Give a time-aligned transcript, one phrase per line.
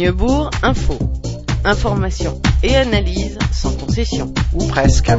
[0.00, 0.98] Neubourg Info.
[1.62, 4.32] Information et analyse sans concession.
[4.54, 5.10] Ou presque.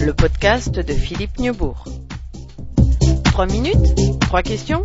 [0.00, 1.86] Le podcast de Philippe Neubourg.
[3.24, 4.82] Trois minutes Trois questions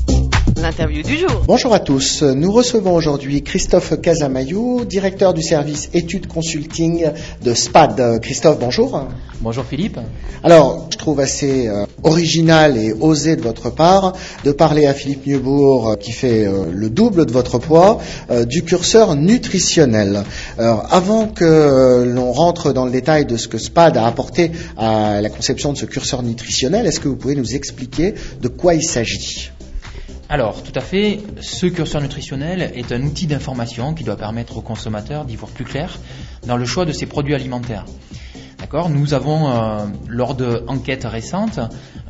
[0.58, 1.44] L'interview du jour.
[1.48, 2.24] Bonjour à tous.
[2.24, 7.08] Nous recevons aujourd'hui Christophe Casamayou, directeur du service études consulting
[7.44, 8.20] de SPAD.
[8.22, 9.08] Christophe, bonjour.
[9.42, 10.00] Bonjour Philippe.
[10.44, 14.14] Alors, je trouve assez euh, original et osé de votre part
[14.46, 18.00] de parler à Philippe Neubourg, euh, qui fait euh, le double de votre poids,
[18.32, 20.24] euh, du curseur nutritionnel.
[20.58, 25.20] Alors, avant que l'on rentre dans le détail de ce que SPAD a apporté à
[25.22, 28.84] la conception de ce curseur nutritionnel, est-ce que vous pouvez nous expliquer de quoi il
[28.84, 29.52] s'agit?
[30.28, 34.62] Alors, tout à fait, ce curseur nutritionnel est un outil d'information qui doit permettre aux
[34.62, 36.00] consommateurs d'y voir plus clair
[36.48, 37.86] dans le choix de ses produits alimentaires.
[38.66, 41.60] D'accord Nous avons, euh, lors d'enquêtes récentes,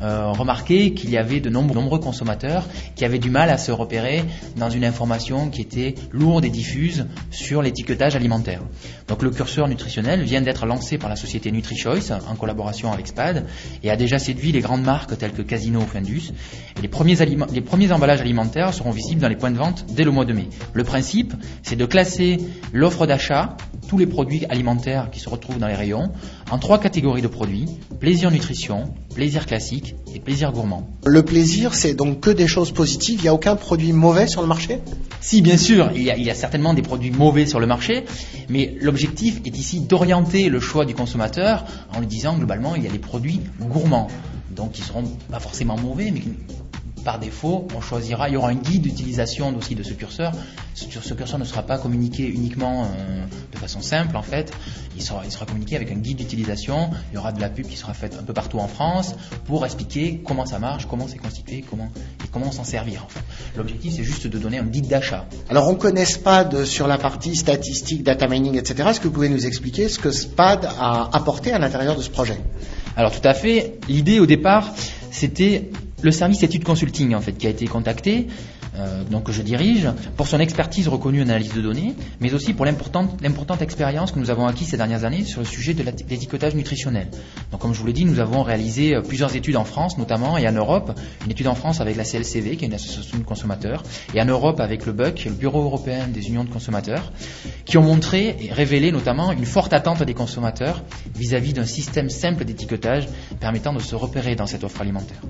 [0.00, 2.64] euh, remarqué qu'il y avait de nombreux, consommateurs
[2.94, 4.24] qui avaient du mal à se repérer
[4.56, 8.62] dans une information qui était lourde et diffuse sur l'étiquetage alimentaire.
[9.06, 13.44] Donc le curseur nutritionnel vient d'être lancé par la société NutriChoice en collaboration avec SPAD
[13.82, 16.32] et a déjà séduit les grandes marques telles que Casino ou Findus.
[16.78, 17.16] Et les premiers,
[17.52, 20.32] les premiers emballages alimentaires seront visibles dans les points de vente dès le mois de
[20.32, 20.48] mai.
[20.72, 22.38] Le principe, c'est de classer
[22.72, 23.58] l'offre d'achat,
[23.88, 26.10] tous les produits alimentaires qui se retrouvent dans les rayons,
[26.50, 27.66] en trois catégories de produits,
[27.98, 30.88] plaisir nutrition, plaisir classique et plaisir gourmand.
[31.04, 33.20] Le plaisir, c'est donc que des choses positives.
[33.20, 34.80] Il n'y a aucun produit mauvais sur le marché?
[35.20, 37.66] Si, bien sûr, il y, a, il y a certainement des produits mauvais sur le
[37.66, 38.04] marché,
[38.48, 42.86] mais l'objectif est ici d'orienter le choix du consommateur en lui disant globalement il y
[42.86, 44.08] a des produits gourmands,
[44.54, 46.32] donc qui seront pas forcément mauvais, mais qui,
[47.06, 50.32] par défaut, on choisira, il y aura un guide d'utilisation aussi de ce curseur.
[50.74, 54.52] Ce, curseur ne sera pas communiqué uniquement euh, de façon simple en fait,
[54.96, 57.66] il sera, il sera communiqué avec un guide d'utilisation, il y aura de la pub
[57.66, 61.18] qui sera faite un peu partout en France pour expliquer comment ça marche, comment c'est
[61.18, 61.88] constitué, comment,
[62.24, 63.22] et comment s'en servir en fait.
[63.56, 65.26] L'objectif c'est juste de donner un guide d'achat.
[65.48, 68.88] Alors, on connaît SPAD sur la partie statistique, data mining, etc.
[68.90, 72.10] Est-ce que vous pouvez nous expliquer ce que SPAD a apporté à l'intérieur de ce
[72.10, 72.40] projet?
[72.96, 74.74] Alors tout à fait, l'idée au départ,
[75.12, 75.70] c'était
[76.02, 78.26] le service études consulting en fait qui a été contacté,
[78.78, 82.52] euh, donc que je dirige, pour son expertise reconnue en analyse de données, mais aussi
[82.52, 83.16] pour l'importante,
[83.60, 87.08] expérience que nous avons acquise ces dernières années sur le sujet de l'étiquetage nutritionnel.
[87.50, 90.36] Donc comme je vous l'ai dit, nous avons réalisé euh, plusieurs études en France notamment
[90.38, 93.24] et en Europe, une étude en France avec la CLCV qui est une association de
[93.24, 93.82] consommateurs,
[94.14, 97.12] et en Europe avec le BUC, le Bureau européen des unions de consommateurs,
[97.64, 100.82] qui ont montré et révélé notamment une forte attente des consommateurs
[101.14, 103.08] vis-à-vis d'un système simple d'étiquetage
[103.40, 105.20] permettant de se repérer dans cette offre alimentaire.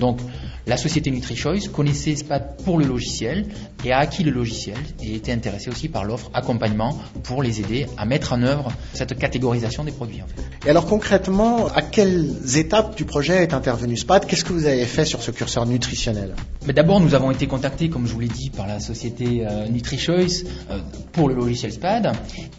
[0.00, 0.20] Donc,
[0.66, 3.46] la société NutriChoice connaissait SPAD pour le logiciel
[3.84, 7.86] et a acquis le logiciel et était intéressée aussi par l'offre accompagnement pour les aider
[7.96, 10.22] à mettre en œuvre cette catégorisation des produits.
[10.22, 10.42] En fait.
[10.66, 14.26] Et alors concrètement, à quelles étapes du projet est intervenu SPAD?
[14.26, 16.34] Qu'est-ce que vous avez fait sur ce curseur nutritionnel?
[16.66, 19.66] Mais d'abord, nous avons été contactés, comme je vous l'ai dit, par la société euh,
[19.68, 20.80] NutriChoice euh,
[21.12, 22.12] pour le logiciel SPAD.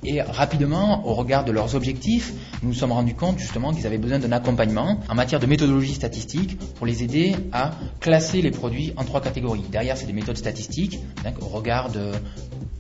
[0.03, 3.97] Et rapidement, au regard de leurs objectifs, nous nous sommes rendus compte justement qu'ils avaient
[3.97, 8.93] besoin d'un accompagnement en matière de méthodologie statistique pour les aider à classer les produits
[8.95, 9.65] en trois catégories.
[9.69, 12.11] Derrière, c'est des statistiques, donc, au regard de,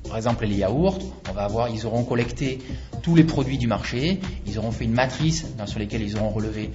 [0.07, 2.59] par exemple, les yaourts, on va avoir, ils auront collecté
[3.01, 6.71] tous les produits du marché, ils auront fait une matrice sur lesquelles ils auront relevé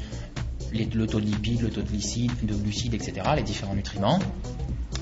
[0.72, 4.18] les- le taux de lipides, le taux de glucides, de glucides, etc., les différents nutriments.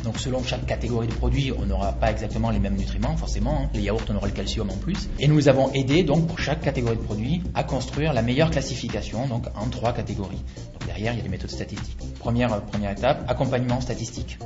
[0.03, 3.62] Donc selon chaque catégorie de produits, on n'aura pas exactement les mêmes nutriments, forcément.
[3.62, 3.70] hein.
[3.72, 5.08] Les yaourts, on aura le calcium en plus.
[5.19, 9.26] Et nous avons aidé donc pour chaque catégorie de produits à construire la meilleure classification,
[9.28, 10.42] donc en trois catégories.
[10.74, 11.97] Donc derrière, il y a des méthodes statistiques.
[12.19, 14.38] Première, euh, première étape, accompagnement statistique.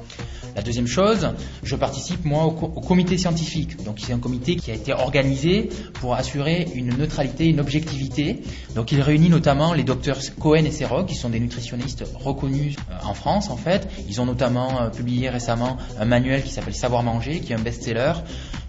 [0.59, 1.29] La deuxième chose,
[1.63, 3.81] je participe moi au, co- au comité scientifique.
[3.85, 8.43] Donc c'est un comité qui a été organisé pour assurer une neutralité, une objectivité.
[8.75, 12.95] Donc il réunit notamment les docteurs Cohen et Serog, qui sont des nutritionnistes reconnus euh,
[13.07, 13.89] en France en fait.
[14.09, 17.61] Ils ont notamment euh, publié récemment un manuel qui s'appelle Savoir manger, qui est un
[17.61, 18.15] best-seller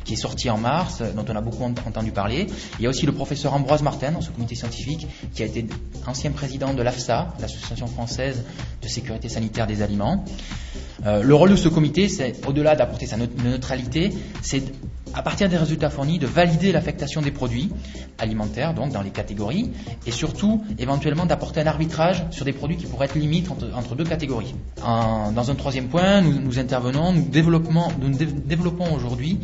[0.05, 2.45] qui est sorti en mars, euh, dont on a beaucoup ent- entendu parler.
[2.77, 5.65] Il y a aussi le professeur Ambroise Martin dans ce comité scientifique, qui a été
[6.05, 8.43] ancien président de l'AFSA, l'Association française
[8.83, 10.23] de sécurité sanitaire des aliments.
[11.05, 14.11] Euh, le rôle de ce comité, c'est au-delà d'apporter sa neut- neutralité,
[14.41, 14.63] c'est
[15.13, 17.71] à partir des résultats fournis de valider l'affectation des produits
[18.19, 19.71] alimentaires, donc dans les catégories,
[20.05, 24.03] et surtout éventuellement d'apporter un arbitrage sur des produits qui pourraient être limites entre, deux
[24.03, 24.53] catégories.
[24.77, 27.87] Dans un troisième point, nous, intervenons, nous développons,
[28.45, 29.39] développons aujourd'hui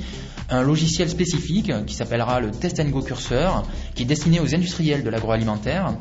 [0.49, 3.63] un logiciel spécifique qui s'appellera le Test Go Curseur,
[3.95, 5.95] qui est destiné aux industriels de l'agroalimentaire.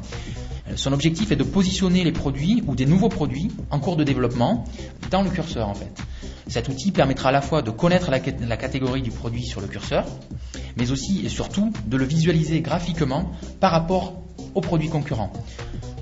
[0.69, 4.05] Euh, Son objectif est de positionner les produits ou des nouveaux produits en cours de
[4.05, 4.65] développement
[5.11, 5.93] dans le curseur en fait.
[6.47, 9.61] Cet outil permettra à la fois de connaître la, cat- la catégorie du produit sur
[9.61, 10.05] le curseur,
[10.77, 13.31] mais aussi et surtout de le visualiser graphiquement
[13.61, 14.23] par rapport
[14.55, 15.33] aux produits concurrents.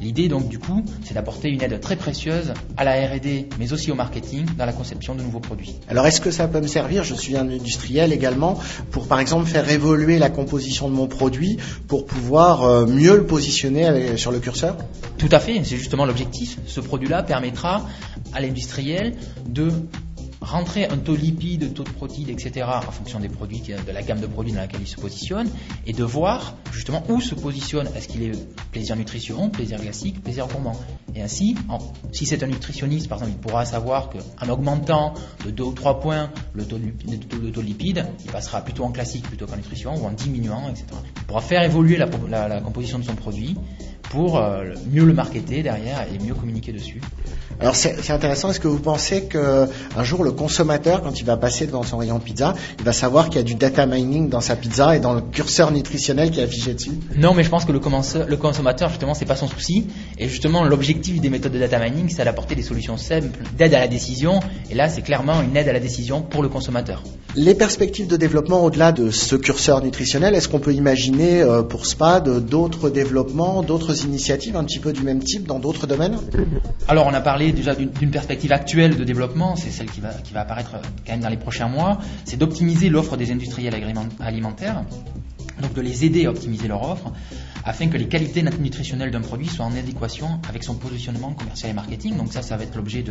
[0.02, 3.92] L'idée donc du coup, c'est d'apporter une aide très précieuse à la R&D, mais aussi
[3.92, 5.76] au marketing dans la conception de nouveaux produits.
[5.86, 8.58] Alors est-ce que ça peut me servir, je suis un industriel également,
[8.90, 11.56] pour par exemple faire évoluer la composition de mon produit
[11.86, 14.76] pour pouvoir euh, mieux le positionner sur le curseur?
[15.18, 16.58] Tout à fait, c'est justement l'objectif.
[16.66, 17.86] Ce produit-là permettra
[18.32, 19.14] à l'industriel
[19.48, 19.70] de
[20.42, 24.20] rentrer un taux lipide, taux de protéines, etc., en fonction des produits, de la gamme
[24.20, 25.48] de produits dans laquelle il se positionne,
[25.86, 27.88] et de voir justement où se positionne.
[27.96, 28.32] Est-ce qu'il est
[28.70, 30.78] plaisir nutrition, plaisir classique, plaisir gourmand?
[31.14, 31.56] Et ainsi,
[32.12, 36.00] si c'est un nutritionniste, par exemple, il pourra savoir qu'en augmentant de 2 ou 3
[36.00, 40.06] points le taux, de, taux lipide, il passera plutôt en classique plutôt qu'en nutrition, ou
[40.06, 40.86] en diminuant, etc.
[41.16, 43.56] Il pourra faire évoluer la, composition de son produit
[44.12, 47.00] pour euh, mieux le marketer derrière et mieux communiquer dessus.
[47.60, 49.68] Alors c'est intéressant, est-ce que vous pensez qu'un
[50.02, 53.36] jour le consommateur, quand il va passer devant son rayon pizza, il va savoir qu'il
[53.36, 56.42] y a du data mining dans sa pizza et dans le curseur nutritionnel qui est
[56.42, 56.98] affiché dessus?
[57.16, 57.78] Non, mais je pense que le,
[58.36, 59.86] consommateur, justement, c'est pas son souci.
[60.18, 63.78] Et justement, l'objectif des méthodes de data mining, c'est d'apporter des solutions simples d'aide à
[63.78, 64.40] la décision.
[64.70, 67.02] Et là, c'est clairement une aide à la décision pour le consommateur.
[67.36, 71.86] Les perspectives de développement au-delà de ce curseur nutritionnel, est-ce qu'on peut imaginer euh, pour
[71.86, 76.18] SPAD d'autres développements, d'autres initiatives un petit peu du même type dans d'autres domaines
[76.88, 80.32] Alors, on a parlé déjà d'une perspective actuelle de développement, c'est celle qui va, qui
[80.32, 80.72] va apparaître
[81.06, 83.74] quand même dans les prochains mois, c'est d'optimiser l'offre des industriels
[84.20, 84.84] alimentaires,
[85.62, 87.12] donc de les aider à optimiser leur offre,
[87.64, 91.74] afin que les qualités nutritionnelles d'un produit soient en adéquation avec son positionnement commercial et
[91.74, 92.16] marketing.
[92.16, 93.04] Donc ça, ça va être l'objet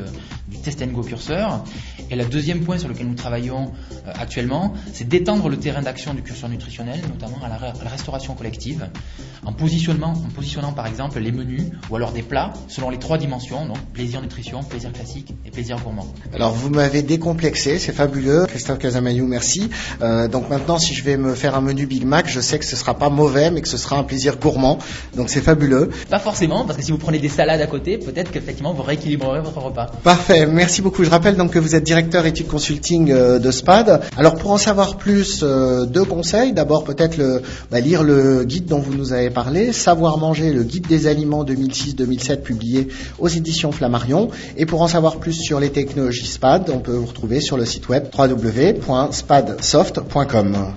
[0.48, 1.64] du test and go curseur.
[2.10, 3.72] Et le deuxième point sur lequel nous travaillons
[4.08, 8.90] euh, actuellement, c'est d'étendre le terrain d'action du curseur nutritionnel, notamment à la, restauration collective,
[9.46, 13.18] en, positionnement, en positionnant par exemple les menus ou alors des plats selon les trois
[13.18, 16.08] dimensions, donc plaisir nutrition, plaisir classique et plaisir gourmand.
[16.34, 18.46] Alors vous m'avez décomplexé, c'est fabuleux.
[18.48, 19.70] Christophe Casamayou, merci.
[20.02, 22.76] Euh, donc maintenant, si je vais me faire un menu Big Mac, sais que ce
[22.76, 24.80] sera pas mauvais, mais que ce sera un plaisir gourmand.
[25.16, 25.90] Donc c'est fabuleux.
[26.10, 29.42] Pas forcément, parce que si vous prenez des salades à côté, peut-être qu'effectivement vous rééquilibrerez
[29.42, 29.88] votre repas.
[30.04, 31.04] Parfait, merci beaucoup.
[31.04, 34.02] Je rappelle donc que vous êtes directeur études consulting euh, de SPAD.
[34.18, 36.54] Alors pour en savoir plus, euh, deux conseils.
[36.54, 40.64] D'abord peut-être le, bah, lire le guide dont vous nous avez parlé, Savoir manger, le
[40.64, 42.88] guide des aliments 2006-2007 publié
[43.20, 44.30] aux éditions Flammarion.
[44.58, 47.66] Et pour en savoir plus sur les technologies SPAD, on peut vous retrouver sur le
[47.66, 50.74] site web www.spadsoft.com.